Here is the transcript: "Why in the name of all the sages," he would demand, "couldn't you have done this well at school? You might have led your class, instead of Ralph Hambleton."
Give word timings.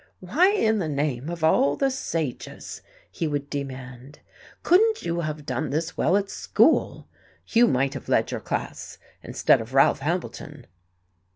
"Why 0.19 0.49
in 0.49 0.79
the 0.79 0.89
name 0.89 1.29
of 1.29 1.43
all 1.43 1.75
the 1.75 1.91
sages," 1.91 2.81
he 3.11 3.27
would 3.27 3.51
demand, 3.51 4.17
"couldn't 4.63 5.03
you 5.03 5.19
have 5.19 5.45
done 5.45 5.69
this 5.69 5.95
well 5.95 6.17
at 6.17 6.27
school? 6.31 7.07
You 7.45 7.67
might 7.67 7.93
have 7.93 8.09
led 8.09 8.31
your 8.31 8.39
class, 8.39 8.97
instead 9.21 9.61
of 9.61 9.75
Ralph 9.75 9.99
Hambleton." 9.99 10.65